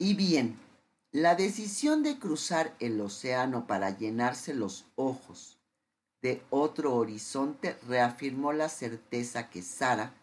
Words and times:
Y 0.00 0.14
bien, 0.14 0.56
la 1.10 1.34
decisión 1.34 2.04
de 2.04 2.20
cruzar 2.20 2.72
el 2.78 3.00
océano 3.00 3.66
para 3.66 3.90
llenarse 3.90 4.54
los 4.54 4.84
ojos 4.94 5.58
de 6.22 6.40
otro 6.50 6.94
horizonte 6.94 7.76
reafirmó 7.88 8.52
la 8.52 8.68
certeza 8.68 9.50
que 9.50 9.60
Sara 9.60 10.14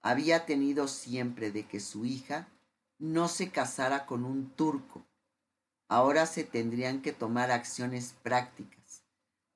había 0.00 0.46
tenido 0.46 0.88
siempre 0.88 1.52
de 1.52 1.66
que 1.66 1.80
su 1.80 2.06
hija 2.06 2.48
no 2.98 3.28
se 3.28 3.50
casara 3.50 4.06
con 4.06 4.24
un 4.24 4.48
turco. 4.50 5.04
Ahora 5.86 6.24
se 6.24 6.42
tendrían 6.42 7.02
que 7.02 7.12
tomar 7.12 7.50
acciones 7.50 8.14
prácticas. 8.22 9.02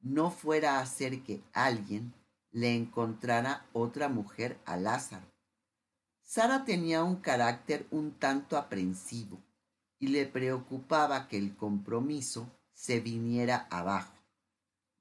No 0.01 0.31
fuera 0.31 0.79
a 0.79 0.81
hacer 0.83 1.23
que 1.23 1.43
alguien 1.55 2.12
le 2.51 2.75
encontrara 2.75 3.65
otra 3.73 4.11
mujer 4.11 4.59
a 4.67 4.77
Lázaro. 4.77 5.27
Sara 6.23 6.67
tenía 6.67 7.03
un 7.03 7.17
carácter 7.17 7.87
un 7.91 8.12
tanto 8.12 8.59
aprensivo 8.59 9.39
y 10.05 10.09
le 10.09 10.27
preocupaba 10.27 11.29
que 11.29 11.38
el 11.38 11.56
compromiso 11.56 12.47
se 12.74 13.01
viniera 13.01 13.66
abajo. 13.70 14.12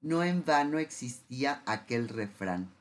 No 0.00 0.24
en 0.24 0.46
vano 0.46 0.78
existía 0.78 1.62
aquel 1.66 2.08
refrán, 2.08 2.72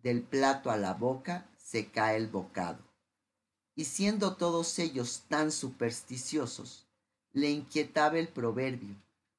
del 0.00 0.22
plato 0.22 0.70
a 0.70 0.76
la 0.76 0.94
boca 0.94 1.50
se 1.58 1.88
cae 1.88 2.16
el 2.16 2.28
bocado. 2.28 2.78
Y 3.74 3.86
siendo 3.86 4.36
todos 4.36 4.78
ellos 4.78 5.24
tan 5.26 5.50
supersticiosos, 5.50 6.86
le 7.32 7.50
inquietaba 7.50 8.20
el 8.20 8.28
proverbio, 8.28 8.94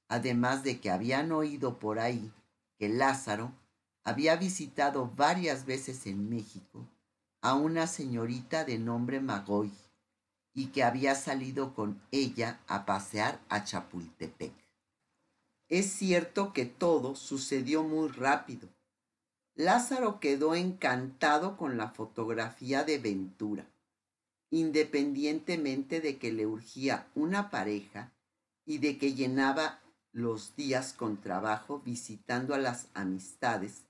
además 0.09 0.61
de 0.61 0.81
que 0.81 0.91
habían 0.91 1.31
oído 1.31 1.79
por 1.79 1.99
ahí 1.99 2.33
que 2.77 2.89
Lázaro 2.89 3.53
había 4.03 4.35
visitado 4.35 5.09
varias 5.15 5.65
veces 5.65 6.05
en 6.05 6.29
México 6.29 6.85
a 7.39 7.53
una 7.53 7.87
señorita 7.87 8.65
de 8.65 8.77
nombre 8.77 9.21
Magoy 9.21 9.71
y 10.55 10.67
que 10.67 10.83
había 10.83 11.13
salido 11.13 11.75
con 11.75 12.01
ella 12.09 12.59
a 12.67 12.87
pasear 12.87 13.39
a 13.49 13.63
Chapultepec. 13.63 14.53
Es 15.69 15.91
cierto 15.91 16.53
que 16.53 16.65
todo 16.65 17.15
sucedió 17.15 17.83
muy 17.83 18.07
rápido. 18.07 18.69
Lázaro 19.53 20.19
quedó 20.19 20.55
encantado 20.55 21.57
con 21.57 21.77
la 21.77 21.89
fotografía 21.89 22.83
de 22.83 22.97
Ventura 22.97 23.67
independientemente 24.55 25.99
de 25.99 26.17
que 26.17 26.31
le 26.31 26.45
urgía 26.45 27.07
una 27.13 27.49
pareja 27.49 28.13
y 28.65 28.77
de 28.77 28.97
que 28.97 29.13
llenaba 29.13 29.81
los 30.13 30.55
días 30.55 30.93
con 30.93 31.19
trabajo 31.19 31.81
visitando 31.83 32.55
a 32.55 32.57
las 32.57 32.87
amistades 32.93 33.83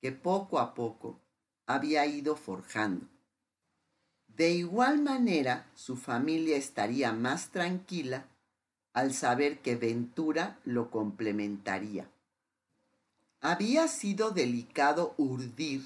que 0.00 0.10
poco 0.10 0.58
a 0.58 0.74
poco 0.74 1.20
había 1.66 2.04
ido 2.06 2.34
forjando. 2.34 3.06
De 4.38 4.52
igual 4.52 5.02
manera, 5.02 5.66
su 5.74 5.96
familia 5.96 6.56
estaría 6.56 7.12
más 7.12 7.48
tranquila 7.48 8.28
al 8.92 9.12
saber 9.12 9.58
que 9.58 9.74
Ventura 9.74 10.60
lo 10.64 10.92
complementaría. 10.92 12.08
Había 13.40 13.88
sido 13.88 14.30
delicado 14.30 15.14
urdir 15.16 15.84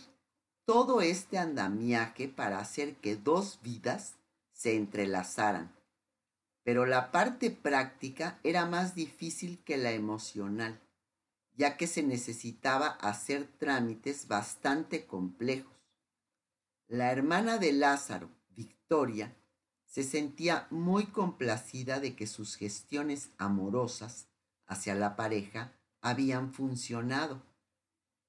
todo 0.66 1.00
este 1.00 1.38
andamiaje 1.38 2.28
para 2.28 2.58
hacer 2.58 2.96
que 2.96 3.16
dos 3.16 3.58
vidas 3.62 4.16
se 4.52 4.76
entrelazaran. 4.76 5.72
Pero 6.62 6.84
la 6.84 7.10
parte 7.10 7.50
práctica 7.50 8.38
era 8.42 8.66
más 8.66 8.94
difícil 8.94 9.60
que 9.64 9.78
la 9.78 9.92
emocional, 9.92 10.78
ya 11.56 11.78
que 11.78 11.86
se 11.86 12.02
necesitaba 12.02 12.88
hacer 13.00 13.46
trámites 13.58 14.28
bastante 14.28 15.06
complejos. 15.06 15.72
La 16.86 17.10
hermana 17.10 17.56
de 17.56 17.72
Lázaro, 17.72 18.28
Victoria, 18.56 19.34
se 19.86 20.02
sentía 20.04 20.66
muy 20.70 21.06
complacida 21.06 22.00
de 22.00 22.16
que 22.16 22.26
sus 22.26 22.56
gestiones 22.56 23.30
amorosas 23.36 24.26
hacia 24.66 24.94
la 24.94 25.16
pareja 25.16 25.72
habían 26.00 26.52
funcionado, 26.52 27.42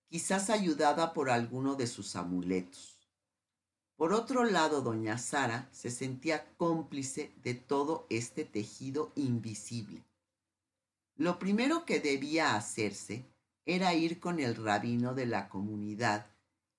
quizás 0.09 0.49
ayudada 0.49 1.13
por 1.13 1.29
alguno 1.29 1.75
de 1.75 1.87
sus 1.87 2.15
amuletos. 2.15 2.93
Por 3.95 4.11
otro 4.11 4.43
lado, 4.43 4.81
doña 4.81 5.17
Sara 5.17 5.69
se 5.71 5.89
sentía 5.89 6.53
cómplice 6.57 7.31
de 7.43 7.53
todo 7.53 8.07
este 8.09 8.43
tejido 8.43 9.13
invisible. 9.15 10.03
Lo 11.15 11.39
primero 11.39 11.85
que 11.85 11.99
debía 11.99 12.55
hacerse 12.55 13.25
era 13.65 13.93
ir 13.93 14.19
con 14.19 14.39
el 14.39 14.55
rabino 14.55 15.13
de 15.13 15.27
la 15.27 15.47
comunidad 15.47 16.32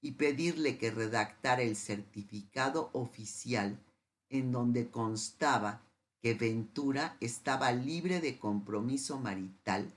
y 0.05 0.13
pedirle 0.13 0.77
que 0.77 0.91
redactara 0.91 1.63
el 1.63 1.77
certificado 1.77 2.91
oficial 2.93 3.83
en 4.29 4.53
donde 4.53 4.91
constaba 4.91 5.81
que 6.21 6.35
Ventura 6.35 7.17
estaba 7.21 7.73
libre 7.73 8.21
de 8.21 8.39
compromiso 8.39 9.19
marital 9.19 9.91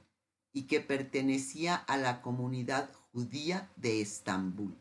y 0.53 0.63
que 0.63 0.79
pertenecía 0.79 1.75
a 1.75 1.97
la 1.97 2.21
comunidad 2.21 2.89
judía 3.11 3.69
de 3.75 3.99
Estambul. 3.99 4.77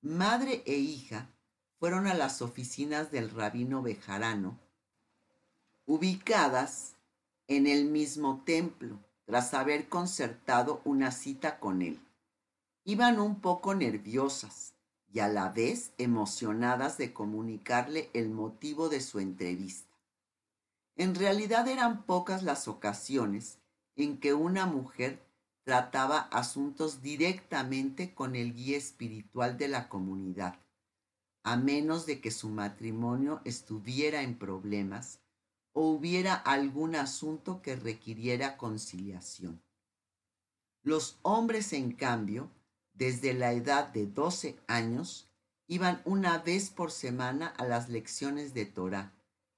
Madre 0.00 0.64
e 0.66 0.74
hija 0.74 1.30
fueron 1.78 2.08
a 2.08 2.14
las 2.14 2.42
oficinas 2.42 3.12
del 3.12 3.30
rabino 3.30 3.80
Bejarano, 3.80 4.58
ubicadas 5.86 6.96
en 7.46 7.68
el 7.68 7.84
mismo 7.84 8.42
templo, 8.44 8.98
tras 9.24 9.54
haber 9.54 9.88
concertado 9.88 10.82
una 10.84 11.12
cita 11.12 11.60
con 11.60 11.80
él. 11.80 12.03
Iban 12.86 13.18
un 13.18 13.40
poco 13.40 13.74
nerviosas 13.74 14.74
y 15.10 15.20
a 15.20 15.28
la 15.28 15.48
vez 15.48 15.92
emocionadas 15.96 16.98
de 16.98 17.14
comunicarle 17.14 18.10
el 18.12 18.28
motivo 18.28 18.90
de 18.90 19.00
su 19.00 19.20
entrevista. 19.20 19.96
En 20.96 21.14
realidad 21.14 21.66
eran 21.66 22.04
pocas 22.04 22.42
las 22.42 22.68
ocasiones 22.68 23.58
en 23.96 24.18
que 24.18 24.34
una 24.34 24.66
mujer 24.66 25.24
trataba 25.62 26.18
asuntos 26.18 27.00
directamente 27.00 28.14
con 28.14 28.36
el 28.36 28.52
guía 28.52 28.76
espiritual 28.76 29.56
de 29.56 29.68
la 29.68 29.88
comunidad, 29.88 30.58
a 31.42 31.56
menos 31.56 32.04
de 32.04 32.20
que 32.20 32.30
su 32.30 32.50
matrimonio 32.50 33.40
estuviera 33.46 34.20
en 34.20 34.36
problemas 34.36 35.20
o 35.72 35.88
hubiera 35.88 36.34
algún 36.34 36.96
asunto 36.96 37.62
que 37.62 37.76
requiriera 37.76 38.58
conciliación. 38.58 39.62
Los 40.82 41.18
hombres, 41.22 41.72
en 41.72 41.92
cambio, 41.92 42.50
desde 42.94 43.34
la 43.34 43.52
edad 43.52 43.88
de 43.88 44.06
12 44.06 44.56
años, 44.66 45.28
iban 45.66 46.00
una 46.04 46.38
vez 46.38 46.70
por 46.70 46.90
semana 46.90 47.48
a 47.48 47.64
las 47.64 47.88
lecciones 47.88 48.54
de 48.54 48.66
Torah 48.66 49.12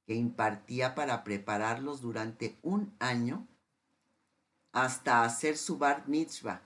que 0.07 0.15
impartía 0.15 0.95
para 0.95 1.25
prepararlos 1.25 2.01
durante 2.01 2.57
un 2.63 2.95
año 2.99 3.47
hasta 4.73 5.25
hacer 5.25 5.57
su 5.57 5.79
bar 5.79 6.07
mitzvah, 6.07 6.63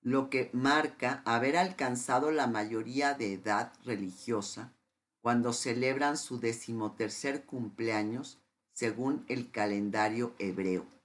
lo 0.00 0.30
que 0.30 0.50
marca 0.52 1.22
haber 1.24 1.56
alcanzado 1.56 2.30
la 2.30 2.46
mayoría 2.46 3.14
de 3.14 3.32
edad 3.32 3.72
religiosa 3.84 4.72
cuando 5.20 5.52
celebran 5.52 6.16
su 6.16 6.38
decimotercer 6.38 7.44
cumpleaños 7.44 8.38
según 8.72 9.24
el 9.28 9.50
calendario 9.50 10.34
hebreo. 10.38 10.97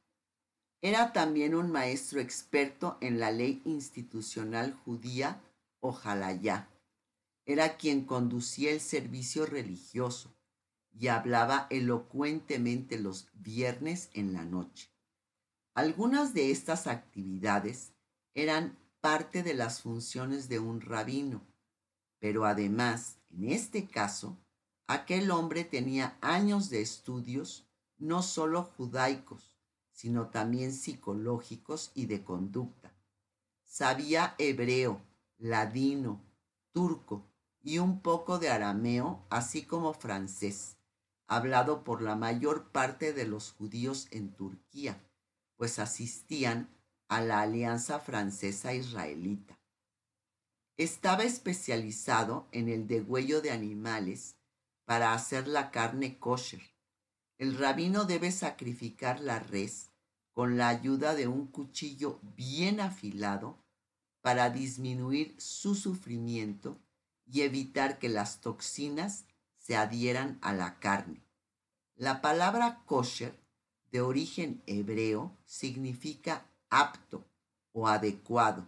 Era 0.84 1.14
también 1.14 1.56
un 1.56 1.72
maestro 1.72 2.20
experto 2.20 2.98
en 3.00 3.18
la 3.18 3.32
ley 3.32 3.62
institucional 3.64 4.74
judía 4.84 5.42
ojalá 5.80 6.34
ya. 6.34 6.70
Era 7.46 7.78
quien 7.78 8.04
conducía 8.04 8.70
el 8.74 8.82
servicio 8.82 9.46
religioso 9.46 10.36
y 10.92 11.08
hablaba 11.08 11.68
elocuentemente 11.70 13.00
los 13.00 13.30
viernes 13.32 14.10
en 14.14 14.34
la 14.34 14.44
noche. 14.44 14.92
Algunas 15.74 16.34
de 16.34 16.52
estas 16.52 16.88
actividades 16.88 17.94
eran 18.34 18.78
parte 19.00 19.42
de 19.42 19.54
las 19.54 19.80
funciones 19.80 20.50
de 20.50 20.60
un 20.60 20.82
rabino, 20.82 21.48
pero 22.20 22.44
además, 22.44 23.20
en 23.30 23.52
este 23.52 23.88
caso, 23.88 24.38
aquel 24.88 25.32
hombre 25.32 25.64
tenía 25.64 26.18
años 26.20 26.70
de 26.70 26.82
estudios 26.82 27.70
no 27.98 28.22
solo 28.22 28.64
judaicos, 28.64 29.53
sino 29.94 30.28
también 30.28 30.74
psicológicos 30.74 31.94
y 31.96 32.08
de 32.08 32.26
conducta. 32.26 32.94
Sabía 33.64 34.36
hebreo, 34.38 35.02
ladino, 35.38 36.22
turco 36.74 37.32
y 37.62 37.78
un 37.80 38.02
poco 38.02 38.38
de 38.38 38.50
arameo, 38.50 39.26
así 39.30 39.64
como 39.64 39.94
francés, 39.94 40.76
hablado 41.28 41.86
por 41.86 42.02
la 42.02 42.18
mayor 42.18 42.74
parte 42.74 43.14
de 43.14 43.26
los 43.26 43.54
judíos 43.54 44.10
en 44.12 44.36
Turquía 44.36 45.02
pues 45.64 45.80
asistían 45.80 46.70
a 47.08 47.22
la 47.22 47.40
Alianza 47.40 48.00
Francesa 48.00 48.74
Israelita. 48.74 49.58
Estaba 50.76 51.24
especializado 51.24 52.50
en 52.52 52.68
el 52.68 52.86
degüello 52.86 53.42
de 53.42 53.52
animales 53.52 54.36
para 54.84 55.14
hacer 55.14 55.48
la 55.48 55.72
carne 55.72 56.20
kosher. 56.20 56.62
El 57.38 57.58
rabino 57.58 58.06
debe 58.06 58.32
sacrificar 58.32 59.20
la 59.20 59.40
res 59.40 59.92
con 60.34 60.58
la 60.58 60.70
ayuda 60.70 61.16
de 61.16 61.28
un 61.28 61.48
cuchillo 61.48 62.20
bien 62.36 62.80
afilado 62.80 63.58
para 64.22 64.50
disminuir 64.50 65.36
su 65.40 65.76
sufrimiento 65.76 66.80
y 67.26 67.42
evitar 67.42 68.00
que 68.00 68.10
las 68.10 68.42
toxinas 68.42 69.26
se 69.58 69.76
adhieran 69.76 70.40
a 70.42 70.54
la 70.54 70.80
carne. 70.80 71.24
La 71.96 72.22
palabra 72.22 72.84
kosher, 72.86 73.40
de 73.92 74.02
origen 74.02 74.64
hebreo, 74.66 75.38
significa 75.46 76.50
apto 76.70 77.26
o 77.72 77.88
adecuado 77.88 78.68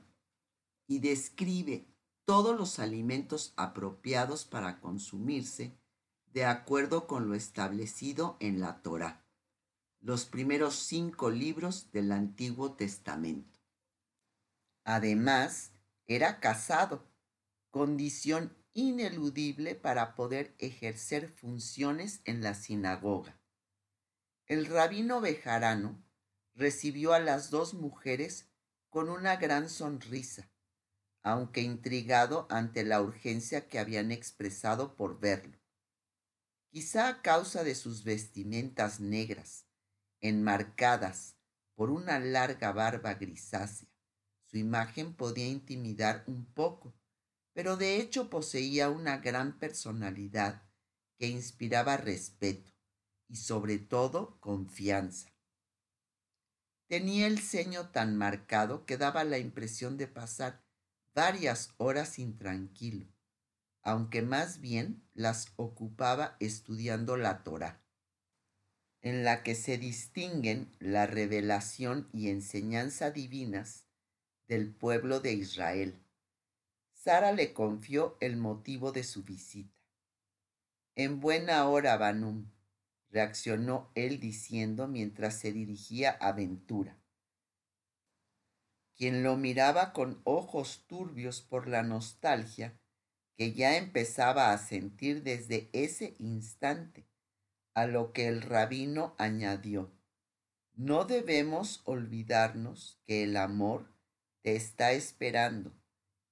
y 0.88 1.00
describe 1.00 1.88
todos 2.26 2.58
los 2.58 2.80
alimentos 2.80 3.54
apropiados 3.56 4.46
para 4.46 4.80
consumirse 4.80 5.78
de 6.36 6.44
acuerdo 6.44 7.08
con 7.08 7.30
lo 7.30 7.34
establecido 7.34 8.36
en 8.42 8.60
la 8.60 8.82
Torá, 8.82 9.26
los 10.02 10.26
primeros 10.26 10.76
cinco 10.76 11.30
libros 11.30 11.94
del 11.94 12.12
Antiguo 12.12 12.74
Testamento. 12.74 13.58
Además, 14.84 15.72
era 16.08 16.42
casado, 16.42 17.08
condición 17.70 18.54
ineludible 18.74 19.76
para 19.76 20.14
poder 20.14 20.54
ejercer 20.60 21.30
funciones 21.30 22.20
en 22.26 22.44
la 22.44 22.54
sinagoga. 22.54 23.40
El 24.46 24.66
rabino 24.66 25.22
Bejarano 25.22 26.04
recibió 26.54 27.14
a 27.14 27.20
las 27.20 27.50
dos 27.50 27.74
mujeres 27.74 28.52
con 28.90 29.10
una 29.10 29.38
gran 29.38 29.70
sonrisa, 29.70 30.52
aunque 31.24 31.62
intrigado 31.62 32.46
ante 32.50 32.84
la 32.84 33.02
urgencia 33.02 33.70
que 33.70 33.80
habían 33.80 34.12
expresado 34.12 34.98
por 34.98 35.22
verlo. 35.22 35.65
Quizá 36.76 37.08
a 37.08 37.22
causa 37.22 37.64
de 37.64 37.74
sus 37.74 38.04
vestimentas 38.04 39.00
negras, 39.00 39.66
enmarcadas 40.20 41.38
por 41.74 41.90
una 41.90 42.20
larga 42.20 42.74
barba 42.74 43.14
grisácea, 43.14 43.88
su 44.44 44.58
imagen 44.58 45.14
podía 45.14 45.48
intimidar 45.48 46.26
un 46.28 46.44
poco, 46.44 46.94
pero 47.54 47.78
de 47.78 48.02
hecho 48.02 48.30
poseía 48.30 48.90
una 48.90 49.20
gran 49.20 49.58
personalidad 49.58 50.64
que 51.18 51.28
inspiraba 51.28 51.96
respeto 51.96 52.74
y 53.30 53.38
sobre 53.38 53.80
todo 53.80 54.38
confianza. 54.42 55.30
Tenía 56.90 57.28
el 57.28 57.40
ceño 57.40 57.92
tan 57.92 58.18
marcado 58.18 58.86
que 58.86 58.98
daba 58.98 59.24
la 59.24 59.38
impresión 59.38 59.96
de 59.96 60.10
pasar 60.10 60.62
varias 61.14 61.74
horas 61.78 62.20
intranquilo, 62.20 63.15
aunque 63.86 64.24
más 64.24 64.60
bien 64.62 65.08
las 65.14 65.54
ocupaba 65.58 66.38
estudiando 66.40 67.18
la 67.18 67.44
Torá, 67.44 67.84
en 69.02 69.24
la 69.24 69.44
que 69.44 69.54
se 69.54 69.78
distinguen 69.78 70.76
la 70.80 71.06
revelación 71.06 72.10
y 72.12 72.30
enseñanza 72.30 73.12
divinas 73.12 73.86
del 74.48 74.74
pueblo 74.74 75.20
de 75.20 75.34
Israel. 75.34 76.04
Sara 76.94 77.32
le 77.32 77.54
confió 77.54 78.18
el 78.22 78.38
motivo 78.38 78.92
de 78.92 79.04
su 79.04 79.24
visita. 79.24 79.80
En 80.96 81.20
buena 81.20 81.68
hora, 81.68 81.96
Banum, 81.96 82.50
reaccionó 83.12 83.92
él 83.94 84.20
diciendo 84.20 84.88
mientras 84.88 85.36
se 85.40 85.54
dirigía 85.54 86.10
a 86.10 86.32
Ventura, 86.32 86.98
quien 88.96 89.22
lo 89.22 89.38
miraba 89.38 89.94
con 89.94 90.22
ojos 90.24 90.86
turbios 90.88 91.42
por 91.42 91.68
la 91.68 91.84
nostalgia 91.84 92.80
que 93.38 93.54
ya 93.54 93.78
empezaba 93.78 94.52
a 94.52 94.58
sentir 94.58 95.24
desde 95.24 95.70
ese 95.74 96.16
instante, 96.20 97.08
a 97.74 97.88
lo 97.88 98.14
que 98.14 98.28
el 98.28 98.42
rabino 98.42 99.16
añadió, 99.18 99.92
no 100.74 101.06
debemos 101.06 101.82
olvidarnos 101.86 103.02
que 103.06 103.24
el 103.24 103.38
amor 103.38 103.94
te 104.42 104.56
está 104.56 104.92
esperando. 104.92 105.74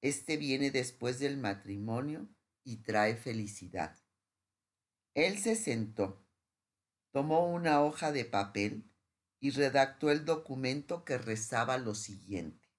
Este 0.02 0.38
viene 0.38 0.70
después 0.70 1.20
del 1.20 1.38
matrimonio 1.38 2.28
y 2.64 2.84
trae 2.84 3.16
felicidad. 3.16 3.98
Él 5.14 5.38
se 5.38 5.56
sentó, 5.56 6.26
tomó 7.12 7.48
una 7.48 7.82
hoja 7.82 8.12
de 8.12 8.26
papel 8.26 8.90
y 9.40 9.52
redactó 9.52 10.12
el 10.12 10.26
documento 10.26 11.06
que 11.06 11.18
rezaba 11.18 11.78
lo 11.78 11.96
siguiente. 11.96 12.70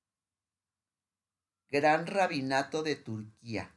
Gran 1.69 2.06
Rabinato 2.06 2.82
de 2.82 2.97
Turquía, 2.97 3.75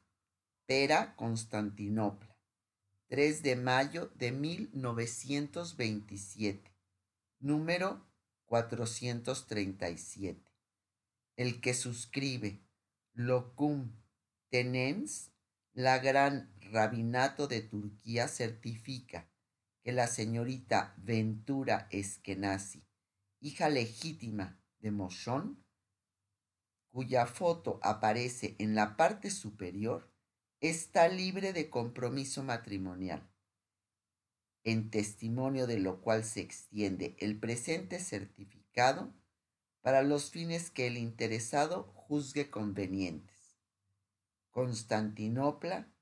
Pera, 0.68 1.16
Constantinopla, 1.16 2.38
3 3.08 3.42
de 3.42 3.56
mayo 3.56 4.12
de 4.16 4.32
1927, 4.32 6.72
número 7.40 8.06
437 8.46 10.48
el 11.38 11.62
que 11.62 11.76
suscribe 11.76 12.60
Locum 13.14 13.96
Tenens, 14.50 15.32
la 15.74 16.00
gran 16.00 16.52
rabinato 16.72 17.48
de 17.48 17.62
Turquía 17.62 18.28
certifica 18.28 19.30
que 19.84 19.92
la 19.92 20.08
señorita 20.08 20.96
Ventura 20.98 21.88
Eskenazi, 21.92 22.84
hija 23.40 23.70
legítima 23.70 24.60
de 24.80 24.90
Moshon, 24.90 25.64
cuya 26.90 27.28
foto 27.28 27.80
aparece 27.84 28.56
en 28.58 28.74
la 28.74 28.98
parte 28.98 29.30
superior, 29.30 30.12
está 30.60 31.08
libre 31.08 31.54
de 31.54 31.70
compromiso 31.70 32.42
matrimonial, 32.44 33.30
en 34.64 34.90
testimonio 34.90 35.68
de 35.68 35.80
lo 35.80 36.02
cual 36.02 36.24
se 36.24 36.42
extiende 36.42 37.16
el 37.20 37.40
presente 37.40 38.00
certificado 38.00 39.14
para 39.82 40.02
los 40.02 40.32
fines 40.32 40.72
que 40.72 40.88
el 40.88 40.98
interesado 40.98 41.84
juzgue 41.94 42.50
convenientes. 42.50 43.60
Constantinopla, 44.50 45.94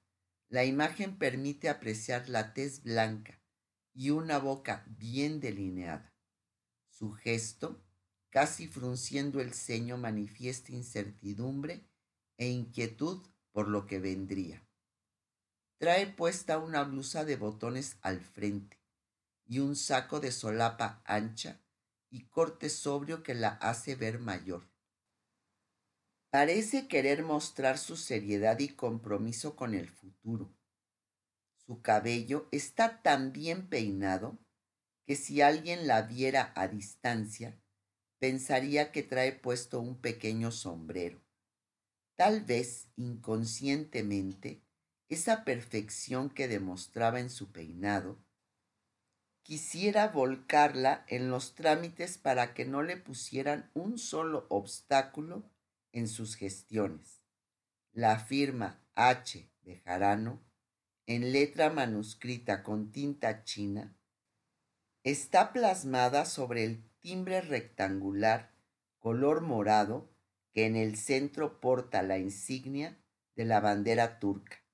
la 0.49 0.65
imagen 0.65 1.19
permite 1.19 1.69
apreciar 1.69 2.29
la 2.29 2.55
tez 2.55 2.85
blanca 2.85 3.41
y 3.95 4.11
una 4.11 4.39
boca 4.39 4.85
bien 4.87 5.41
delineada. 5.41 6.13
Su 6.89 7.13
gesto, 7.13 7.83
casi 8.29 8.67
frunciendo 8.67 9.41
el 9.41 9.55
ceño, 9.55 9.97
manifiesta 9.97 10.73
incertidumbre 10.73 11.89
e 12.37 12.49
inquietud 12.49 13.27
por 13.53 13.69
lo 13.69 13.87
que 13.87 14.01
vendría. 14.01 14.67
Trae 15.79 16.07
puesta 16.07 16.59
una 16.59 16.83
blusa 16.83 17.25
de 17.25 17.37
botones 17.37 17.97
al 18.03 18.21
frente 18.21 18.81
y 19.47 19.61
un 19.61 19.77
saco 19.77 20.21
de 20.21 20.33
solapa 20.33 21.03
ancha 21.05 21.61
y 22.11 22.27
corte 22.27 22.71
sobrio 22.71 23.23
que 23.23 23.35
la 23.35 23.49
hace 23.49 23.95
ver 23.95 24.19
mayor. 24.19 24.69
Parece 26.31 26.89
querer 26.89 27.23
mostrar 27.23 27.79
su 27.79 27.97
seriedad 27.97 28.59
y 28.59 28.69
compromiso 28.69 29.55
con 29.55 29.75
el 29.75 29.89
futuro. 29.89 30.53
Su 31.67 31.81
cabello 31.81 32.49
está 32.53 33.03
tan 33.03 33.33
bien 33.33 33.69
peinado 33.69 34.39
que 35.07 35.17
si 35.17 35.41
alguien 35.41 35.87
la 35.87 36.03
viera 36.03 36.53
a 36.57 36.69
distancia, 36.69 37.59
pensaría 38.19 38.93
que 38.93 39.03
trae 39.03 39.33
puesto 39.33 39.81
un 39.81 40.01
pequeño 40.01 40.51
sombrero. 40.51 41.23
Tal 42.17 42.43
vez 42.43 42.89
inconscientemente 42.97 44.63
esa 45.09 45.45
perfección 45.45 46.31
que 46.31 46.49
demostraba 46.49 47.21
en 47.21 47.31
su 47.31 47.53
peinado, 47.53 48.19
quisiera 49.43 50.09
volcarla 50.09 51.05
en 51.09 51.31
los 51.31 51.55
trámites 51.55 52.19
para 52.19 52.55
que 52.55 52.65
no 52.65 52.83
le 52.83 52.97
pusieran 52.97 53.71
un 53.75 53.99
solo 53.99 54.47
obstáculo 54.49 55.51
en 55.93 56.09
sus 56.09 56.35
gestiones. 56.35 57.23
La 57.93 58.19
firma 58.19 58.83
H. 58.95 59.51
de 59.63 59.81
Jarano, 59.81 60.43
en 61.07 61.33
letra 61.33 61.71
manuscrita 61.71 62.63
con 62.63 62.93
tinta 62.93 63.45
china, 63.45 63.97
está 65.03 65.53
plasmada 65.53 66.25
sobre 66.25 66.65
el 66.65 66.89
timbre 67.01 67.41
rectangular 67.41 68.55
color 68.99 69.43
morado 69.43 70.11
que 70.53 70.67
en 70.67 70.77
el 70.77 70.97
centro 70.97 71.61
porta 71.61 72.03
la 72.03 72.19
insignia 72.19 72.99
de 73.37 73.45
la 73.45 73.61
bandera 73.61 74.19
turca 74.19 74.65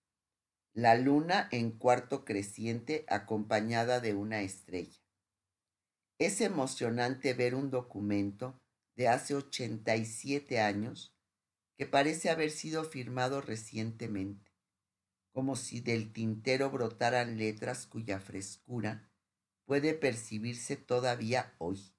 la 0.73 0.95
luna 0.95 1.49
en 1.51 1.73
cuarto 1.73 2.25
creciente 2.25 3.05
acompañada 3.09 4.01
de 4.01 4.15
una 4.15 4.43
estrella. 4.43 4.99
Es 6.19 6.41
emocionante 6.41 7.35
ver 7.35 7.55
un 7.55 7.71
documento 7.71 8.61
de 8.97 9.09
hace 9.09 9.35
87 9.35 10.61
años 10.61 11.17
que 11.77 11.87
parece 11.87 12.31
haber 12.31 12.51
sido 12.51 12.85
firmado 12.85 13.41
recientemente, 13.41 14.50
como 15.33 15.57
si 15.57 15.81
del 15.81 16.13
tintero 16.13 16.71
brotaran 16.71 17.39
letras 17.39 17.87
cuya 17.87 18.21
frescura 18.21 19.11
puede 19.65 19.95
percibirse 19.95 20.77
todavía 20.77 21.55
hoy. 21.59 21.95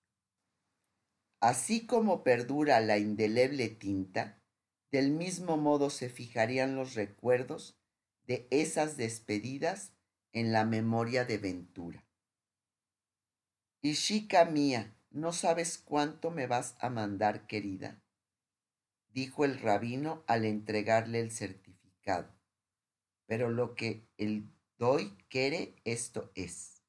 Así 1.40 1.86
como 1.86 2.24
perdura 2.24 2.80
la 2.82 2.98
indeleble 2.98 3.70
tinta, 3.70 4.42
del 4.92 5.12
mismo 5.12 5.58
modo 5.58 5.90
se 5.90 6.10
fijarían 6.10 6.76
los 6.76 6.96
recuerdos 6.96 7.80
de 8.28 8.48
esas 8.52 8.98
despedidas 8.98 9.94
en 10.34 10.52
la 10.52 10.66
memoria 10.66 11.26
de 11.26 11.38
Ventura. 11.38 12.06
Y 13.82 13.96
chica 13.96 14.46
mía, 14.46 14.96
¿no 15.10 15.34
sabes 15.34 15.78
cuánto 15.78 16.30
me 16.30 16.46
vas 16.46 16.76
a 16.80 16.90
mandar, 16.90 17.48
querida? 17.48 18.02
dijo 19.14 19.44
el 19.44 19.60
rabino 19.60 20.24
al 20.28 20.46
entregarle 20.46 21.20
el 21.20 21.32
certificado. 21.32 22.41
Pero 23.32 23.50
lo 23.50 23.76
que 23.76 24.10
el 24.18 24.52
doy 24.78 25.16
quiere, 25.30 25.78
esto 25.86 26.34
es. 26.36 26.84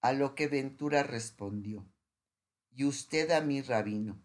A 0.00 0.12
lo 0.12 0.34
que 0.34 0.48
Ventura 0.48 1.04
respondió, 1.04 1.88
y 2.72 2.86
usted 2.86 3.30
a 3.30 3.40
mi 3.40 3.62
rabino, 3.62 4.20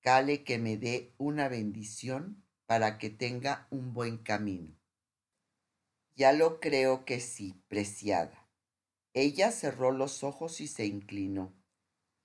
cale 0.00 0.42
que 0.42 0.58
me 0.58 0.78
dé 0.78 1.14
una 1.16 1.46
bendición 1.46 2.44
para 2.66 2.98
que 2.98 3.08
tenga 3.08 3.68
un 3.70 3.94
buen 3.94 4.18
camino. 4.18 4.76
Ya 6.16 6.32
lo 6.32 6.58
creo 6.58 7.04
que 7.04 7.20
sí, 7.20 7.62
preciada. 7.68 8.50
Ella 9.12 9.52
cerró 9.52 9.92
los 9.92 10.24
ojos 10.24 10.60
y 10.60 10.66
se 10.66 10.86
inclinó. 10.86 11.54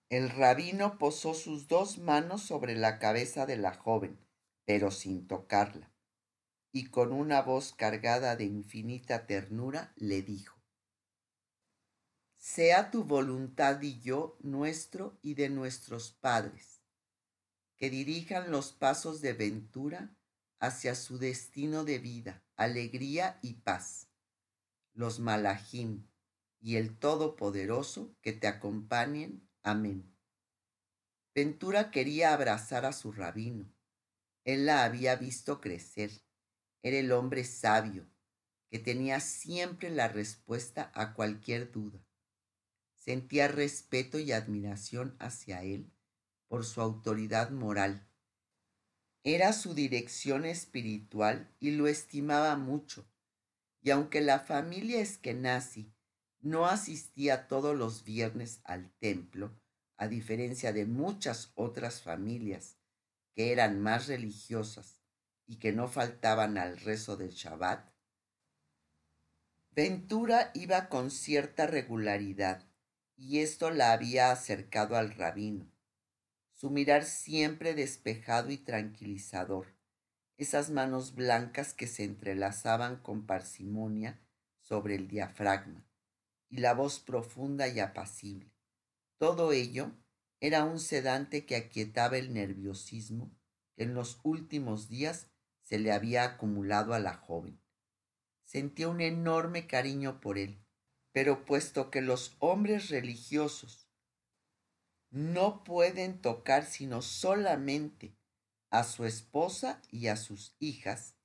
El 0.10 0.32
rabino 0.32 0.98
posó 0.98 1.36
sus 1.36 1.68
dos 1.68 2.00
manos 2.00 2.42
sobre 2.42 2.76
la 2.76 2.98
cabeza 2.98 3.46
de 3.46 3.58
la 3.58 3.76
joven, 3.76 4.18
pero 4.66 4.90
sin 4.90 5.28
tocarla, 5.28 5.93
y 6.76 6.86
con 6.86 7.14
una 7.14 7.44
voz 7.44 7.72
cargada 7.72 8.36
de 8.36 8.46
infinita 8.46 9.28
ternura 9.28 9.94
le 9.96 10.24
dijo, 10.24 10.60
Sea 12.36 12.90
tu 12.90 13.04
voluntad 13.04 13.80
y 13.84 14.02
yo 14.02 14.38
nuestro 14.42 15.20
y 15.22 15.36
de 15.36 15.50
nuestros 15.50 16.12
padres, 16.12 16.82
que 17.78 17.92
dirijan 17.92 18.50
los 18.50 18.74
pasos 18.74 19.22
de 19.22 19.34
ventura 19.34 20.18
hacia 20.60 20.96
su 20.96 21.20
destino 21.20 21.84
de 21.86 22.00
vida, 22.00 22.44
alegría 22.56 23.38
y 23.44 23.54
paz. 23.54 24.08
Los 24.94 25.20
malajim 25.20 26.08
y 26.60 26.78
el 26.78 26.98
Todopoderoso 26.98 28.16
que 28.22 28.34
te 28.34 28.48
acompañen. 28.48 29.48
Amén. 29.62 30.12
Ventura 31.36 31.92
quería 31.92 32.34
abrazar 32.34 32.86
a 32.86 32.94
su 32.94 33.12
rabino. 33.12 33.72
Él 34.44 34.66
la 34.66 34.86
había 34.86 35.16
visto 35.16 35.62
crecer. 35.62 36.23
Era 36.84 36.98
el 36.98 37.14
hombre 37.14 37.46
sabio, 37.46 38.06
que 38.70 38.78
tenía 38.78 39.22
siempre 39.22 39.90
la 39.90 40.10
respuesta 40.10 40.92
a 40.94 41.14
cualquier 41.14 41.72
duda. 41.72 42.06
Sentía 42.98 43.48
respeto 43.48 44.20
y 44.20 44.34
admiración 44.34 45.16
hacia 45.20 45.64
él 45.64 45.90
por 46.50 46.66
su 46.66 46.82
autoridad 46.82 47.52
moral. 47.52 48.06
Era 49.24 49.54
su 49.54 49.74
dirección 49.74 50.44
espiritual 50.44 51.50
y 51.62 51.72
lo 51.72 51.88
estimaba 51.88 52.58
mucho. 52.58 53.08
Y 53.82 53.92
aunque 53.92 54.20
la 54.20 54.40
familia 54.40 55.00
Eskenazi 55.00 55.94
no 56.42 56.66
asistía 56.66 57.48
todos 57.48 57.78
los 57.78 58.04
viernes 58.04 58.60
al 58.66 58.92
templo, 59.00 59.58
a 59.96 60.10
diferencia 60.10 60.74
de 60.74 60.86
muchas 60.86 61.54
otras 61.56 62.02
familias 62.02 62.76
que 63.34 63.54
eran 63.54 63.82
más 63.82 64.08
religiosas 64.08 65.03
y 65.46 65.58
que 65.58 65.72
no 65.72 65.88
faltaban 65.88 66.58
al 66.58 66.78
rezo 66.78 67.18
del 67.18 67.32
Shabbat, 67.32 67.94
Ventura 69.76 70.52
iba 70.54 70.88
con 70.88 71.10
cierta 71.10 71.66
regularidad 71.66 72.64
y 73.16 73.40
esto 73.40 73.72
la 73.72 73.92
había 73.92 74.32
acercado 74.32 74.96
al 74.96 75.16
rabino. 75.16 75.68
Su 76.52 76.70
mirar 76.70 77.04
siempre 77.06 77.74
despejado 77.74 78.52
y 78.52 78.58
tranquilizador, 78.58 79.74
esas 80.38 80.70
manos 80.70 81.16
blancas 81.16 81.74
que 81.74 81.88
se 81.88 82.04
entrelazaban 82.04 82.98
con 82.98 83.26
parsimonia 83.26 84.20
sobre 84.62 84.96
el 84.96 85.08
diafragma, 85.08 85.84
y 86.50 86.58
la 86.58 86.76
voz 86.76 87.00
profunda 87.00 87.68
y 87.68 87.80
apacible. 87.80 88.52
Todo 89.18 89.54
ello 89.54 89.92
era 90.40 90.66
un 90.66 90.80
sedante 90.80 91.46
que 91.46 91.56
aquietaba 91.56 92.18
el 92.18 92.34
nerviosismo 92.34 93.32
que 93.76 93.84
en 93.84 93.96
los 93.96 94.20
últimos 94.24 94.88
días 94.88 95.28
se 95.64 95.80
le 95.80 95.92
había 95.92 96.24
acumulado 96.24 96.94
a 96.94 97.00
la 97.00 97.16
joven. 97.16 97.60
Sentía 98.44 98.88
un 98.88 99.02
enorme 99.02 99.66
cariño 99.66 100.22
por 100.22 100.38
él, 100.38 100.64
pero 101.12 101.46
puesto 101.46 101.90
que 101.90 102.02
los 102.02 102.36
hombres 102.40 102.90
religiosos 102.90 103.88
no 105.10 105.64
pueden 105.64 106.22
tocar 106.22 106.66
sino 106.66 107.02
solamente 107.02 108.16
a 108.70 108.84
su 108.84 109.06
esposa 109.06 109.82
y 109.90 110.08
a 110.08 110.16
sus 110.16 110.56
hijas, 110.60 111.16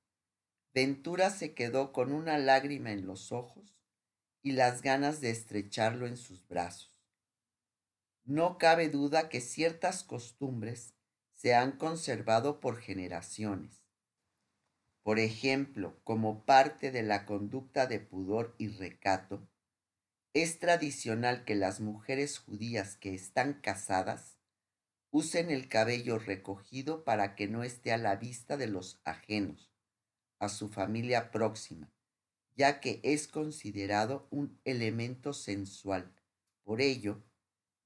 Ventura 0.71 1.31
se 1.31 1.55
quedó 1.55 1.91
con 1.91 2.11
una 2.11 2.37
lágrima 2.37 2.91
en 2.91 3.07
los 3.07 3.31
ojos 3.31 3.75
y 4.43 4.51
las 4.51 4.83
ganas 4.83 5.19
de 5.19 5.31
estrecharlo 5.31 6.05
en 6.05 6.15
sus 6.15 6.47
brazos. 6.47 6.95
No 8.23 8.59
cabe 8.59 8.89
duda 8.89 9.29
que 9.29 9.41
ciertas 9.41 10.03
costumbres 10.03 10.93
se 11.33 11.55
han 11.55 11.71
conservado 11.71 12.59
por 12.59 12.77
generaciones. 12.77 13.78
Por 15.09 15.17
ejemplo, 15.17 15.99
como 16.03 16.45
parte 16.45 16.91
de 16.91 17.01
la 17.01 17.25
conducta 17.25 17.87
de 17.87 17.99
pudor 17.99 18.53
y 18.59 18.67
recato, 18.67 19.49
es 20.35 20.59
tradicional 20.59 21.45
que 21.45 21.55
las 21.55 21.79
mujeres 21.79 22.37
judías 22.37 22.95
que 22.95 23.15
están 23.15 23.55
casadas 23.55 24.37
usen 25.09 25.49
el 25.49 25.67
cabello 25.67 26.19
recogido 26.19 27.03
para 27.05 27.33
que 27.33 27.47
no 27.47 27.63
esté 27.63 27.91
a 27.91 27.97
la 27.97 28.17
vista 28.17 28.55
de 28.55 28.67
los 28.67 29.01
ajenos, 29.03 29.73
a 30.37 30.47
su 30.47 30.69
familia 30.69 31.31
próxima, 31.31 31.91
ya 32.55 32.79
que 32.79 32.99
es 33.01 33.27
considerado 33.27 34.27
un 34.29 34.61
elemento 34.63 35.33
sensual. 35.33 36.13
Por 36.63 36.81
ello, 36.81 37.23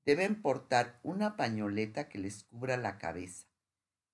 deben 0.06 0.42
portar 0.42 1.00
una 1.03 1.38
pañoleta 1.38 2.10
que 2.10 2.18
les 2.18 2.44
cubra 2.44 2.75
la 2.75 2.98
cabeza 2.98 3.48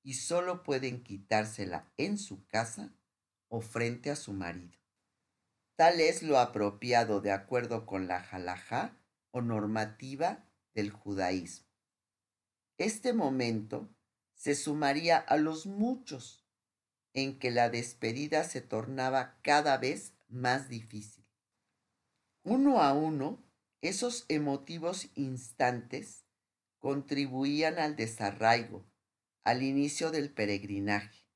y 0.03 0.13
solo 0.13 0.61
pueden 0.61 1.03
quitársela 1.03 1.91
en 1.97 2.19
su 2.19 2.45
casa 2.45 2.93
o 3.49 3.61
frente 3.61 4.09
a 4.09 4.15
su 4.15 4.33
marido. 4.33 4.77
Tal 5.75 5.99
es 5.99 6.23
lo 6.23 6.39
apropiado 6.39 7.21
de 7.21 7.31
acuerdo 7.31 7.85
con 7.85 8.07
la 8.07 8.17
halajá 8.17 8.97
o 9.31 9.41
normativa 9.41 10.45
del 10.73 10.91
judaísmo. 10.91 11.67
Este 12.77 13.13
momento 13.13 13.89
se 14.35 14.55
sumaría 14.55 15.17
a 15.17 15.37
los 15.37 15.65
muchos 15.65 16.45
en 17.13 17.39
que 17.39 17.51
la 17.51 17.69
despedida 17.69 18.43
se 18.43 18.61
tornaba 18.61 19.39
cada 19.41 19.77
vez 19.77 20.13
más 20.27 20.69
difícil. 20.69 21.25
Uno 22.43 22.81
a 22.81 22.93
uno, 22.93 23.43
esos 23.81 24.25
emotivos 24.29 25.09
instantes 25.15 26.25
contribuían 26.77 27.79
al 27.79 27.95
desarraigo, 27.95 28.85
al 29.43 29.63
inicio 29.63 30.11
del 30.11 30.31
peregrinaje. 30.31 31.28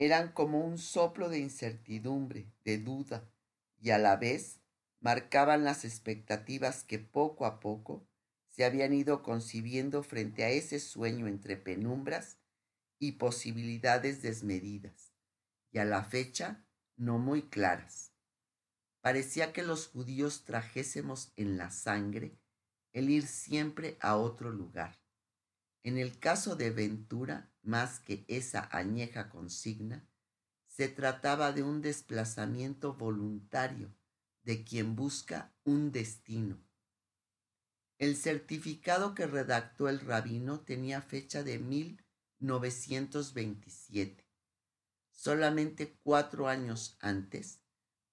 Eran 0.00 0.32
como 0.32 0.64
un 0.64 0.78
soplo 0.78 1.28
de 1.28 1.40
incertidumbre, 1.40 2.50
de 2.64 2.78
duda, 2.78 3.30
y 3.78 3.90
a 3.90 3.98
la 3.98 4.16
vez 4.16 4.62
marcaban 4.98 5.62
las 5.62 5.84
expectativas 5.84 6.84
que 6.84 6.98
poco 6.98 7.44
a 7.44 7.60
poco 7.60 8.08
se 8.48 8.64
habían 8.64 8.94
ido 8.94 9.22
concibiendo 9.22 10.02
frente 10.02 10.42
a 10.42 10.48
ese 10.48 10.80
sueño 10.80 11.28
entre 11.28 11.58
penumbras 11.58 12.38
y 12.98 13.12
posibilidades 13.12 14.22
desmedidas, 14.22 15.12
y 15.70 15.80
a 15.80 15.84
la 15.84 16.02
fecha 16.02 16.64
no 16.96 17.18
muy 17.18 17.42
claras. 17.42 18.14
Parecía 19.02 19.52
que 19.52 19.62
los 19.62 19.88
judíos 19.88 20.44
trajésemos 20.46 21.34
en 21.36 21.58
la 21.58 21.70
sangre 21.70 22.38
el 22.94 23.10
ir 23.10 23.26
siempre 23.26 23.98
a 24.00 24.16
otro 24.16 24.50
lugar. 24.50 24.98
En 25.82 25.98
el 25.98 26.18
caso 26.18 26.56
de 26.56 26.70
Ventura, 26.70 27.49
más 27.62 28.00
que 28.00 28.24
esa 28.28 28.68
añeja 28.72 29.28
consigna, 29.28 30.08
se 30.66 30.88
trataba 30.88 31.52
de 31.52 31.62
un 31.62 31.82
desplazamiento 31.82 32.94
voluntario 32.94 33.94
de 34.42 34.64
quien 34.64 34.96
busca 34.96 35.54
un 35.64 35.92
destino. 35.92 36.58
El 37.98 38.16
certificado 38.16 39.14
que 39.14 39.26
redactó 39.26 39.88
el 39.88 40.00
rabino 40.00 40.60
tenía 40.60 41.02
fecha 41.02 41.42
de 41.42 41.58
1927 41.58 44.26
Solamente 45.10 45.98
cuatro 46.02 46.48
años 46.48 46.96
antes, 46.98 47.60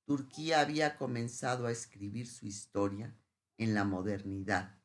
Turquía 0.03 0.59
había 0.59 0.97
comenzado 0.97 1.67
a 1.67 1.71
escribir 1.71 2.27
su 2.27 2.45
historia 2.45 3.17
en 3.57 3.73
la 3.73 3.85
modernidad, 3.85 4.77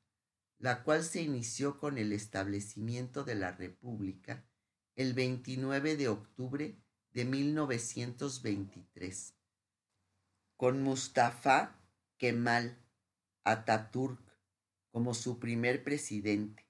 la 0.58 0.84
cual 0.84 1.02
se 1.02 1.20
inició 1.20 1.80
con 1.80 1.98
el 1.98 2.12
establecimiento 2.12 3.24
de 3.24 3.34
la 3.34 3.50
República 3.50 4.48
el 4.94 5.14
29 5.14 5.96
de 5.96 6.08
octubre 6.08 6.76
de 7.12 7.24
1923, 7.24 9.34
con 10.56 10.82
Mustafa 10.82 11.80
Kemal 12.18 12.78
Atatürk 13.44 14.20
como 14.90 15.14
su 15.14 15.38
primer 15.38 15.82
presidente. 15.82 16.68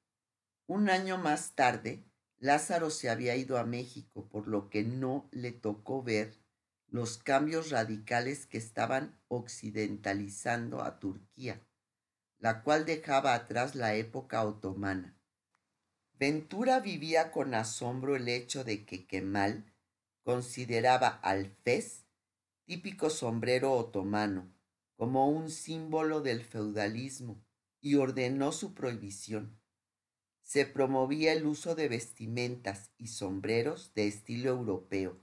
Un 0.66 0.88
año 0.88 1.18
más 1.18 1.54
tarde, 1.54 2.04
Lázaro 2.38 2.90
se 2.90 3.10
había 3.10 3.36
ido 3.36 3.58
a 3.58 3.64
México, 3.64 4.28
por 4.28 4.48
lo 4.48 4.70
que 4.70 4.84
no 4.84 5.28
le 5.32 5.52
tocó 5.52 6.02
ver 6.02 6.40
los 6.86 7.18
cambios 7.18 7.70
radicales 7.70 8.46
que 8.46 8.58
estaban 8.58 9.20
occidentalizando 9.28 10.82
a 10.82 10.98
Turquía, 10.98 11.60
la 12.38 12.62
cual 12.62 12.84
dejaba 12.84 13.34
atrás 13.34 13.74
la 13.74 13.94
época 13.94 14.44
otomana. 14.44 15.16
Ventura 16.18 16.80
vivía 16.80 17.30
con 17.30 17.54
asombro 17.54 18.16
el 18.16 18.28
hecho 18.28 18.64
de 18.64 18.84
que 18.84 19.06
Kemal 19.06 19.72
consideraba 20.22 21.08
al 21.08 21.50
fez, 21.64 22.06
típico 22.64 23.10
sombrero 23.10 23.72
otomano, 23.72 24.52
como 24.96 25.28
un 25.28 25.50
símbolo 25.50 26.20
del 26.20 26.44
feudalismo 26.44 27.44
y 27.80 27.96
ordenó 27.96 28.52
su 28.52 28.74
prohibición 28.74 29.62
se 30.42 30.66
promovía 30.66 31.32
el 31.32 31.46
uso 31.46 31.74
de 31.74 31.88
vestimentas 31.88 32.90
y 32.98 33.06
sombreros 33.06 33.94
de 33.94 34.06
estilo 34.06 34.50
europeo. 34.50 35.18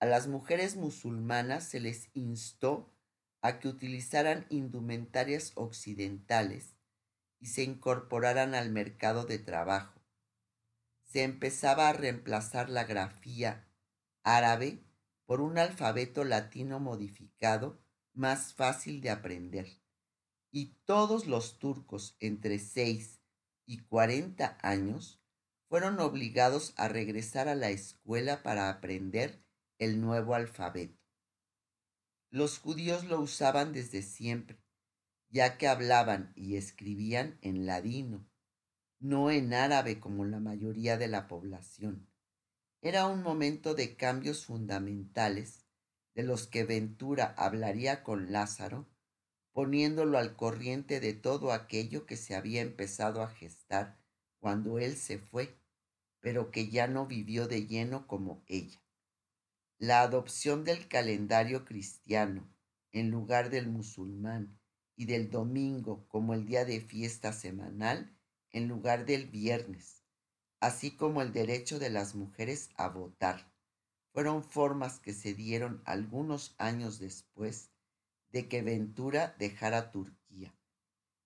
A 0.00 0.06
las 0.06 0.26
mujeres 0.26 0.76
musulmanas 0.76 1.68
se 1.68 1.78
les 1.78 2.10
instó 2.14 2.92
a 3.42 3.60
que 3.60 3.68
utilizaran 3.68 4.46
indumentarias 4.48 5.52
occidentales 5.54 6.74
y 7.38 7.46
se 7.46 7.62
incorporaran 7.62 8.54
al 8.54 8.70
mercado 8.70 9.24
de 9.24 9.38
trabajo. 9.38 9.99
Se 11.10 11.24
empezaba 11.24 11.88
a 11.88 11.92
reemplazar 11.92 12.70
la 12.70 12.84
grafía 12.84 13.68
árabe 14.22 14.84
por 15.26 15.40
un 15.40 15.58
alfabeto 15.58 16.24
latino 16.24 16.78
modificado 16.78 17.80
más 18.12 18.54
fácil 18.54 19.00
de 19.00 19.10
aprender. 19.10 19.66
Y 20.52 20.76
todos 20.84 21.26
los 21.26 21.58
turcos 21.58 22.16
entre 22.20 22.58
seis 22.58 23.20
y 23.66 23.78
40 23.78 24.58
años, 24.62 25.20
fueron 25.68 26.00
obligados 26.00 26.74
a 26.76 26.88
regresar 26.88 27.48
a 27.48 27.54
la 27.54 27.70
escuela 27.70 28.42
para 28.42 28.68
aprender 28.70 29.44
el 29.78 30.00
nuevo 30.00 30.34
alfabeto. 30.34 31.00
Los 32.30 32.58
judíos 32.58 33.04
lo 33.04 33.20
usaban 33.20 33.72
desde 33.72 34.02
siempre, 34.02 34.60
ya 35.28 35.58
que 35.58 35.68
hablaban 35.68 36.32
y 36.34 36.56
escribían 36.56 37.38
en 37.42 37.66
ladino, 37.66 38.29
no 39.00 39.30
en 39.30 39.54
árabe 39.54 39.98
como 39.98 40.24
la 40.24 40.38
mayoría 40.38 40.96
de 40.96 41.08
la 41.08 41.26
población. 41.26 42.06
Era 42.82 43.06
un 43.06 43.22
momento 43.22 43.74
de 43.74 43.96
cambios 43.96 44.44
fundamentales 44.44 45.64
de 46.14 46.22
los 46.22 46.46
que 46.46 46.64
Ventura 46.64 47.34
hablaría 47.36 48.02
con 48.02 48.30
Lázaro 48.30 48.86
poniéndolo 49.52 50.18
al 50.18 50.36
corriente 50.36 51.00
de 51.00 51.12
todo 51.12 51.52
aquello 51.52 52.06
que 52.06 52.16
se 52.16 52.34
había 52.34 52.62
empezado 52.62 53.22
a 53.22 53.28
gestar 53.28 53.98
cuando 54.38 54.78
él 54.78 54.96
se 54.96 55.18
fue, 55.18 55.58
pero 56.20 56.50
que 56.50 56.68
ya 56.68 56.86
no 56.86 57.06
vivió 57.06 57.48
de 57.48 57.66
lleno 57.66 58.06
como 58.06 58.42
ella. 58.46 58.80
La 59.78 60.02
adopción 60.02 60.64
del 60.64 60.88
calendario 60.88 61.64
cristiano 61.64 62.48
en 62.92 63.10
lugar 63.10 63.50
del 63.50 63.68
musulmán 63.68 64.58
y 64.94 65.06
del 65.06 65.30
domingo 65.30 66.06
como 66.08 66.34
el 66.34 66.46
día 66.46 66.64
de 66.64 66.80
fiesta 66.80 67.32
semanal 67.32 68.16
en 68.50 68.68
lugar 68.68 69.06
del 69.06 69.26
viernes, 69.26 70.02
así 70.60 70.90
como 70.96 71.22
el 71.22 71.32
derecho 71.32 71.78
de 71.78 71.90
las 71.90 72.14
mujeres 72.14 72.70
a 72.76 72.88
votar, 72.88 73.50
fueron 74.12 74.42
formas 74.42 74.98
que 74.98 75.12
se 75.12 75.34
dieron 75.34 75.82
algunos 75.84 76.54
años 76.58 76.98
después 76.98 77.70
de 78.30 78.48
que 78.48 78.62
Ventura 78.62 79.34
dejara 79.38 79.90
Turquía 79.90 80.54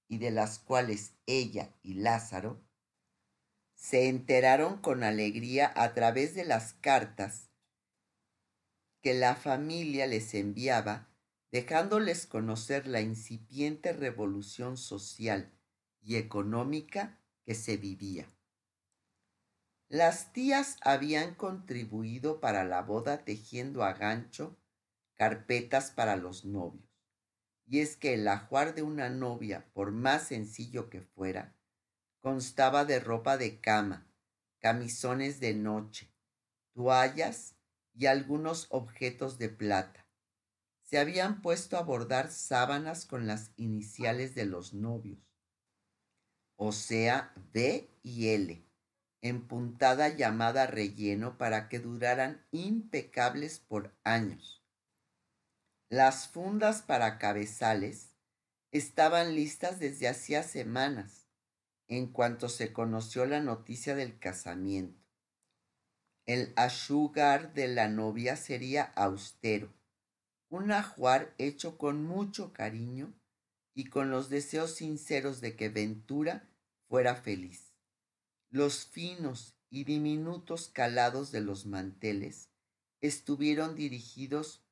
y 0.09 0.19
de 0.19 0.31
las 0.31 0.59
cuales 0.59 1.15
ella 1.27 1.75
y 1.83 1.95
Lázaro 1.95 2.63
se 3.75 4.09
enteraron 4.09 4.79
con 4.79 5.03
alegría 5.03 5.73
a 5.75 5.95
través 5.95 6.35
de 6.35 6.45
las 6.45 6.75
cartas 6.75 7.51
que 9.03 9.15
la 9.15 9.35
familia 9.35 10.07
les 10.07 10.33
enviaba, 10.35 11.11
dejándoles 11.53 12.27
conocer 12.27 12.87
la 12.87 13.01
incipiente 13.01 13.93
revolución 13.93 14.77
social 14.77 15.54
y 16.05 16.17
económica 16.17 17.19
que 17.45 17.55
se 17.55 17.77
vivía. 17.77 18.29
Las 19.89 20.33
tías 20.33 20.77
habían 20.83 21.35
contribuido 21.35 22.41
para 22.41 22.65
la 22.65 22.83
boda 22.83 23.25
tejiendo 23.25 23.83
a 23.83 23.95
gancho 23.95 24.57
carpetas 25.17 25.91
para 25.91 26.17
los 26.17 26.45
novios 26.45 26.95
y 27.67 27.81
es 27.81 27.97
que 27.97 28.15
el 28.15 28.29
ajuar 28.29 28.75
de 28.75 28.83
una 28.83 29.09
novia, 29.09 29.67
por 29.73 29.91
más 29.93 30.29
sencillo 30.29 30.91
que 30.91 31.01
fuera, 31.01 31.57
constaba 32.21 32.85
de 32.85 33.01
ropa 33.01 33.37
de 33.37 33.61
cama, 33.61 34.07
camisones 34.61 35.41
de 35.41 35.55
noche, 35.55 36.13
toallas 36.73 37.57
y 37.95 38.07
algunos 38.07 38.67
objetos 38.71 39.39
de 39.39 39.49
plata. 39.49 40.07
Se 40.83 40.99
habían 40.99 41.41
puesto 41.41 41.79
a 41.79 41.83
bordar 41.83 42.31
sábanas 42.31 43.07
con 43.07 43.27
las 43.27 43.53
iniciales 43.57 44.35
de 44.35 44.45
los 44.45 44.75
novios, 44.75 45.34
o 46.57 46.73
sea, 46.73 47.33
B 47.53 47.89
y 48.03 48.29
L, 48.29 48.65
en 49.23 49.47
puntada 49.47 50.09
llamada 50.09 50.67
relleno 50.67 51.39
para 51.39 51.69
que 51.69 51.79
duraran 51.79 52.45
impecables 52.53 53.59
por 53.59 53.95
años 54.05 54.65
las 55.95 56.27
fundas 56.27 56.83
para 56.83 57.19
cabezales 57.19 58.17
estaban 58.73 59.37
listas 59.37 59.79
desde 59.79 60.09
hacía 60.09 60.43
semanas, 60.43 61.29
en 61.87 62.09
cuanto 62.09 62.49
se 62.49 62.73
conoció 62.73 63.27
la 63.27 63.41
noticia 63.41 63.95
del 63.95 64.19
casamiento. 64.19 65.01
El 66.27 66.53
ashugar 66.57 67.55
de 67.55 67.69
la 67.69 67.87
novia 67.87 68.35
sería 68.35 68.83
austero, 68.97 69.73
un 70.49 70.73
ajuar 70.73 71.33
hecho 71.39 71.79
con 71.79 72.03
mucho 72.03 72.53
cariño 72.53 73.15
y 73.75 73.87
con 73.87 74.11
los 74.11 74.31
deseos 74.31 74.77
sinceros 74.77 75.41
de 75.41 75.57
que 75.57 75.69
Ventura 75.69 76.49
fuera 76.89 77.17
feliz. 77.17 77.75
Los 78.51 78.87
finos 78.87 79.57
y 79.69 79.85
diminutos 79.85 80.69
calados 80.69 81.33
de 81.33 81.41
los 81.41 81.67
manteles 81.67 82.51
estuvieron 83.01 83.75
dirigidos 83.75 84.65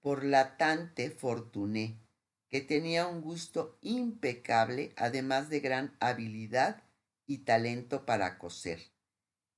por 0.00 0.24
la 0.24 0.56
tante 0.56 1.10
Fortuné, 1.10 2.00
que 2.48 2.60
tenía 2.60 3.06
un 3.06 3.22
gusto 3.22 3.78
impecable, 3.80 4.92
además 4.96 5.48
de 5.48 5.60
gran 5.60 5.96
habilidad 6.00 6.82
y 7.24 7.38
talento 7.38 8.04
para 8.04 8.36
coser. 8.38 8.80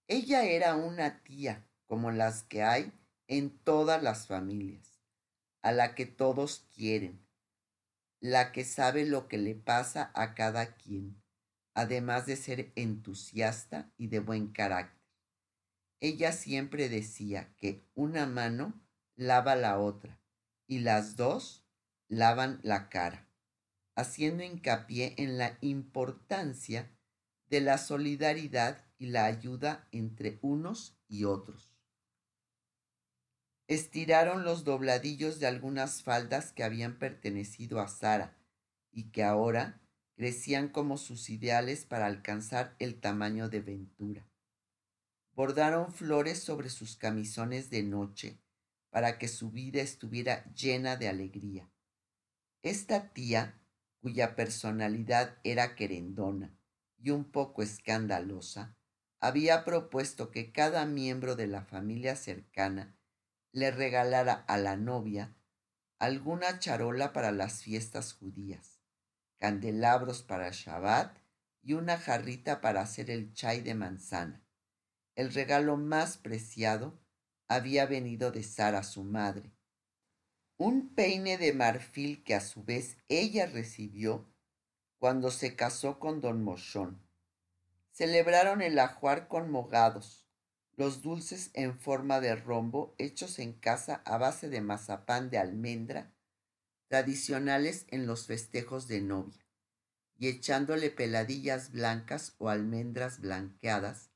Ella 0.06 0.44
era 0.44 0.76
una 0.76 1.22
tía, 1.22 1.66
como 1.86 2.10
las 2.10 2.42
que 2.42 2.62
hay 2.62 2.92
en 3.26 3.58
todas 3.58 4.02
las 4.02 4.26
familias, 4.26 5.00
a 5.62 5.72
la 5.72 5.94
que 5.94 6.04
todos 6.04 6.68
quieren, 6.74 7.23
la 8.24 8.52
que 8.52 8.64
sabe 8.64 9.04
lo 9.04 9.28
que 9.28 9.36
le 9.36 9.54
pasa 9.54 10.10
a 10.14 10.34
cada 10.34 10.76
quien, 10.76 11.22
además 11.74 12.24
de 12.24 12.36
ser 12.36 12.72
entusiasta 12.74 13.92
y 13.98 14.06
de 14.06 14.18
buen 14.20 14.46
carácter. 14.50 15.04
Ella 16.00 16.32
siempre 16.32 16.88
decía 16.88 17.52
que 17.58 17.86
una 17.92 18.24
mano 18.24 18.80
lava 19.14 19.56
la 19.56 19.78
otra 19.78 20.22
y 20.66 20.78
las 20.78 21.16
dos 21.16 21.66
lavan 22.08 22.60
la 22.62 22.88
cara, 22.88 23.28
haciendo 23.94 24.42
hincapié 24.42 25.16
en 25.18 25.36
la 25.36 25.58
importancia 25.60 26.90
de 27.50 27.60
la 27.60 27.76
solidaridad 27.76 28.86
y 28.96 29.08
la 29.08 29.26
ayuda 29.26 29.86
entre 29.92 30.38
unos 30.40 30.96
y 31.08 31.24
otros. 31.24 31.73
Estiraron 33.66 34.44
los 34.44 34.64
dobladillos 34.64 35.40
de 35.40 35.46
algunas 35.46 36.02
faldas 36.02 36.52
que 36.52 36.64
habían 36.64 36.98
pertenecido 36.98 37.80
a 37.80 37.88
Sara 37.88 38.36
y 38.92 39.04
que 39.10 39.22
ahora 39.22 39.80
crecían 40.16 40.68
como 40.68 40.98
sus 40.98 41.30
ideales 41.30 41.86
para 41.86 42.06
alcanzar 42.06 42.76
el 42.78 43.00
tamaño 43.00 43.48
de 43.48 43.60
Ventura. 43.60 44.28
Bordaron 45.32 45.92
flores 45.92 46.38
sobre 46.40 46.68
sus 46.68 46.96
camisones 46.96 47.70
de 47.70 47.82
noche 47.82 48.38
para 48.90 49.18
que 49.18 49.28
su 49.28 49.50
vida 49.50 49.80
estuviera 49.80 50.44
llena 50.52 50.96
de 50.96 51.08
alegría. 51.08 51.68
Esta 52.62 53.12
tía, 53.12 53.60
cuya 54.00 54.36
personalidad 54.36 55.38
era 55.42 55.74
querendona 55.74 56.56
y 56.98 57.10
un 57.10 57.24
poco 57.24 57.62
escandalosa, 57.62 58.76
había 59.20 59.64
propuesto 59.64 60.30
que 60.30 60.52
cada 60.52 60.84
miembro 60.84 61.34
de 61.34 61.46
la 61.46 61.62
familia 61.62 62.14
cercana 62.14 62.94
le 63.54 63.70
regalara 63.70 64.44
a 64.48 64.58
la 64.58 64.76
novia 64.76 65.32
alguna 66.00 66.58
charola 66.58 67.12
para 67.12 67.30
las 67.30 67.62
fiestas 67.62 68.12
judías, 68.12 68.80
candelabros 69.38 70.24
para 70.24 70.50
Shabbat 70.50 71.16
y 71.62 71.74
una 71.74 71.96
jarrita 71.96 72.60
para 72.60 72.80
hacer 72.80 73.10
el 73.10 73.32
chai 73.32 73.60
de 73.60 73.74
manzana. 73.74 74.42
el 75.14 75.32
regalo 75.32 75.76
más 75.76 76.16
preciado, 76.16 76.98
había 77.46 77.86
venido 77.86 78.32
de 78.32 78.42
Sara, 78.42 78.82
su 78.82 79.04
madre. 79.04 79.52
Un 80.56 80.92
peine 80.92 81.38
de 81.38 81.52
marfil 81.52 82.24
que 82.24 82.34
a 82.34 82.40
su 82.40 82.64
vez 82.64 82.96
ella 83.06 83.46
recibió 83.46 84.28
cuando 84.98 85.30
se 85.30 85.54
casó 85.54 86.00
con 86.00 86.20
don 86.20 86.42
Mochón. 86.42 87.00
Celebraron 87.92 88.62
el 88.62 88.80
ajuar 88.80 89.28
con 89.28 89.48
mogados, 89.48 90.23
los 90.76 91.02
dulces 91.02 91.50
en 91.54 91.78
forma 91.78 92.20
de 92.20 92.34
rombo 92.34 92.94
hechos 92.98 93.38
en 93.38 93.52
casa 93.52 94.02
a 94.04 94.18
base 94.18 94.48
de 94.48 94.60
mazapán 94.60 95.30
de 95.30 95.38
almendra, 95.38 96.12
tradicionales 96.88 97.86
en 97.88 98.06
los 98.06 98.26
festejos 98.26 98.88
de 98.88 99.00
novia, 99.00 99.46
y 100.18 100.28
echándole 100.28 100.90
peladillas 100.90 101.70
blancas 101.70 102.34
o 102.38 102.48
almendras 102.48 103.20
blanqueadas 103.20 104.10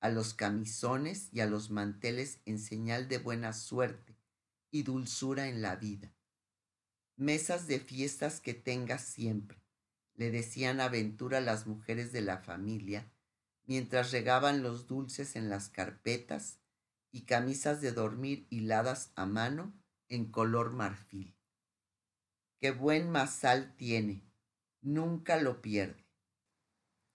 a 0.00 0.08
los 0.08 0.34
camisones 0.34 1.28
y 1.32 1.40
a 1.40 1.46
los 1.46 1.70
manteles 1.70 2.40
en 2.46 2.58
señal 2.58 3.08
de 3.08 3.18
buena 3.18 3.52
suerte 3.52 4.16
y 4.70 4.82
dulzura 4.82 5.48
en 5.48 5.62
la 5.62 5.76
vida. 5.76 6.12
Mesas 7.16 7.66
de 7.66 7.78
fiestas 7.80 8.40
que 8.40 8.54
tengas 8.54 9.02
siempre, 9.02 9.58
le 10.14 10.30
decían 10.30 10.80
aventura 10.80 11.40
las 11.40 11.66
mujeres 11.66 12.12
de 12.12 12.22
la 12.22 12.38
familia, 12.38 13.10
mientras 13.70 14.10
regaban 14.10 14.64
los 14.64 14.88
dulces 14.88 15.36
en 15.36 15.48
las 15.48 15.68
carpetas 15.68 16.58
y 17.12 17.20
camisas 17.20 17.80
de 17.80 17.92
dormir 17.92 18.48
hiladas 18.50 19.12
a 19.14 19.26
mano 19.26 19.80
en 20.08 20.32
color 20.32 20.72
marfil. 20.72 21.38
Qué 22.58 22.72
buen 22.72 23.08
masal 23.10 23.76
tiene, 23.76 24.28
nunca 24.80 25.36
lo 25.36 25.62
pierde. 25.62 26.04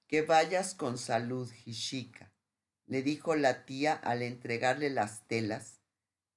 Que 0.08 0.22
vayas 0.22 0.76
con 0.76 0.98
salud, 0.98 1.52
Hishika, 1.66 2.34
le 2.86 3.04
dijo 3.04 3.36
la 3.36 3.66
tía 3.66 3.92
al 3.92 4.22
entregarle 4.22 4.90
las 4.90 5.28
telas, 5.28 5.82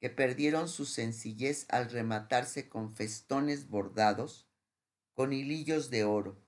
que 0.00 0.10
perdieron 0.10 0.68
su 0.68 0.84
sencillez 0.84 1.64
al 1.68 1.92
rematarse 1.92 2.68
con 2.68 2.92
festones 2.92 3.68
bordados, 3.68 4.48
con 5.14 5.32
hilillos 5.32 5.90
de 5.90 6.02
oro. 6.02 6.44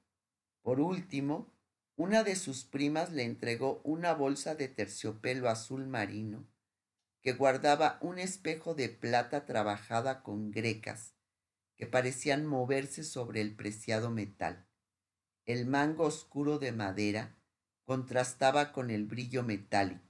Por 0.60 0.80
último, 0.80 1.54
una 2.00 2.24
de 2.24 2.34
sus 2.34 2.64
primas 2.64 3.12
le 3.12 3.24
entregó 3.24 3.82
una 3.84 4.14
bolsa 4.14 4.54
de 4.54 4.68
terciopelo 4.68 5.50
azul 5.50 5.86
marino, 5.86 6.48
que 7.20 7.34
guardaba 7.34 7.98
un 8.00 8.18
espejo 8.18 8.74
de 8.74 8.88
plata 8.88 9.44
trabajada 9.44 10.22
con 10.22 10.50
grecas, 10.50 11.14
que 11.76 11.86
parecían 11.86 12.46
moverse 12.46 13.04
sobre 13.04 13.42
el 13.42 13.54
preciado 13.54 14.08
metal. 14.08 14.66
El 15.44 15.66
mango 15.66 16.04
oscuro 16.04 16.58
de 16.58 16.72
madera 16.72 17.36
contrastaba 17.84 18.72
con 18.72 18.90
el 18.90 19.04
brillo 19.04 19.42
metálico. 19.42 20.08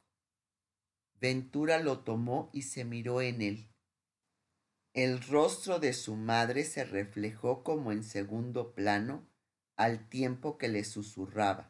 Ventura 1.21 1.81
lo 1.81 2.05
tomó 2.05 2.51
y 2.53 2.63
se 2.63 2.85
miró 2.85 3.21
en 3.21 3.43
él. 3.43 3.69
El 4.93 5.21
rostro 5.21 5.81
de 5.81 5.93
su 5.93 6.15
madre 6.15 6.63
se 6.63 6.85
reflejó 6.85 7.65
como 7.65 7.91
en 7.91 8.05
segundo 8.05 8.77
plano 8.77 9.29
al 9.75 10.09
tiempo 10.09 10.57
que 10.57 10.69
le 10.69 10.85
susurraba. 10.85 11.70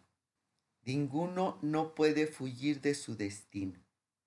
Ninguno 0.84 1.58
no 1.62 1.94
puede 1.94 2.26
fugir 2.26 2.82
de 2.82 2.94
su 2.94 3.16
destino. 3.16 3.79